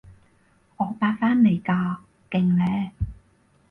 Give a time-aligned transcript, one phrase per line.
[0.77, 1.97] 我八返嚟㗎，
[2.31, 2.91] 勁呢？